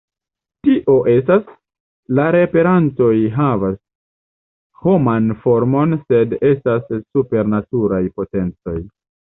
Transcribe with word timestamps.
Tio 0.67 0.93
estas, 1.11 1.43
la 2.19 2.25
reaperantoj 2.35 3.11
havas 3.37 3.77
homan 4.87 5.29
formon 5.45 5.97
sed 6.09 6.37
estas 6.53 6.91
supernaturaj 6.99 8.05
potencoj. 8.21 8.79